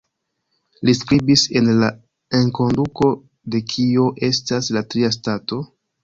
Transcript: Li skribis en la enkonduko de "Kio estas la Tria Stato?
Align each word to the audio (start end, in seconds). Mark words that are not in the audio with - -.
Li 0.87 0.93
skribis 0.99 1.41
en 1.59 1.67
la 1.81 1.89
enkonduko 2.39 3.09
de 3.55 3.61
"Kio 3.73 4.05
estas 4.29 4.71
la 4.79 4.83
Tria 4.95 5.13
Stato? 5.17 5.59